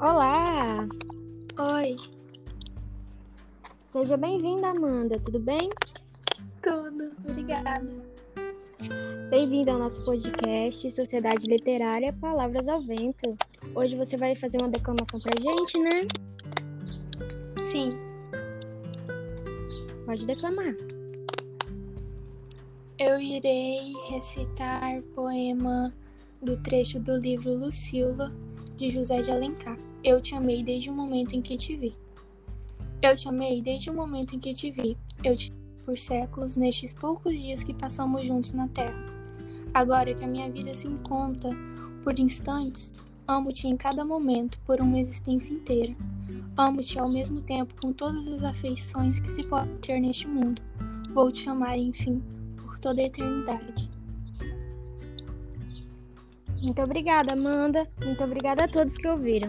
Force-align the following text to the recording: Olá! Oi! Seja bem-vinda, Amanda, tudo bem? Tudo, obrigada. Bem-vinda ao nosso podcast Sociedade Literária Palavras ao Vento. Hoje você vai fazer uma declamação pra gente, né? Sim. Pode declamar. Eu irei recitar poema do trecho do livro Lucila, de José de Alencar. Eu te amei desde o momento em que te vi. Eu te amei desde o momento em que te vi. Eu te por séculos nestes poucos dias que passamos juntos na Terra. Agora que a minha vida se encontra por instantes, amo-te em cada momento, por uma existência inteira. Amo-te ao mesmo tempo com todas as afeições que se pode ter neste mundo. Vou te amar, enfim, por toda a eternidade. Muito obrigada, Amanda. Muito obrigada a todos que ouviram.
Olá! 0.00 0.86
Oi! 1.74 1.96
Seja 3.88 4.16
bem-vinda, 4.16 4.68
Amanda, 4.68 5.18
tudo 5.18 5.40
bem? 5.40 5.70
Tudo, 6.62 7.10
obrigada. 7.28 7.84
Bem-vinda 9.28 9.72
ao 9.72 9.78
nosso 9.80 10.04
podcast 10.04 10.88
Sociedade 10.92 11.48
Literária 11.48 12.12
Palavras 12.12 12.68
ao 12.68 12.80
Vento. 12.80 13.36
Hoje 13.74 13.96
você 13.96 14.16
vai 14.16 14.36
fazer 14.36 14.58
uma 14.58 14.68
declamação 14.68 15.18
pra 15.18 15.32
gente, 15.42 15.78
né? 15.80 16.06
Sim. 17.60 17.98
Pode 20.06 20.24
declamar. 20.24 20.76
Eu 23.00 23.18
irei 23.18 23.94
recitar 24.10 25.02
poema 25.16 25.92
do 26.40 26.56
trecho 26.56 27.00
do 27.00 27.16
livro 27.16 27.52
Lucila, 27.52 28.32
de 28.78 28.90
José 28.90 29.20
de 29.20 29.30
Alencar. 29.32 29.76
Eu 30.04 30.20
te 30.20 30.36
amei 30.36 30.62
desde 30.62 30.88
o 30.88 30.94
momento 30.94 31.34
em 31.34 31.42
que 31.42 31.58
te 31.58 31.76
vi. 31.76 31.96
Eu 33.02 33.16
te 33.16 33.28
amei 33.28 33.60
desde 33.60 33.90
o 33.90 33.94
momento 33.94 34.36
em 34.36 34.38
que 34.38 34.54
te 34.54 34.70
vi. 34.70 34.96
Eu 35.24 35.36
te 35.36 35.52
por 35.84 35.98
séculos 35.98 36.54
nestes 36.54 36.92
poucos 36.92 37.32
dias 37.32 37.64
que 37.64 37.74
passamos 37.74 38.24
juntos 38.24 38.52
na 38.52 38.68
Terra. 38.68 38.94
Agora 39.74 40.14
que 40.14 40.22
a 40.22 40.28
minha 40.28 40.48
vida 40.50 40.74
se 40.74 40.86
encontra 40.86 41.50
por 42.04 42.18
instantes, 42.18 43.02
amo-te 43.26 43.66
em 43.66 43.76
cada 43.76 44.04
momento, 44.04 44.60
por 44.66 44.80
uma 44.80 45.00
existência 45.00 45.52
inteira. 45.52 45.96
Amo-te 46.56 46.98
ao 46.98 47.08
mesmo 47.08 47.40
tempo 47.40 47.74
com 47.80 47.92
todas 47.92 48.28
as 48.28 48.42
afeições 48.42 49.18
que 49.18 49.30
se 49.30 49.42
pode 49.42 49.70
ter 49.78 49.98
neste 49.98 50.28
mundo. 50.28 50.62
Vou 51.14 51.32
te 51.32 51.48
amar, 51.48 51.78
enfim, 51.78 52.22
por 52.58 52.78
toda 52.78 53.00
a 53.00 53.06
eternidade. 53.06 53.97
Muito 56.60 56.82
obrigada, 56.82 57.32
Amanda. 57.32 57.86
Muito 58.04 58.22
obrigada 58.24 58.64
a 58.64 58.68
todos 58.68 58.96
que 58.96 59.08
ouviram. 59.08 59.48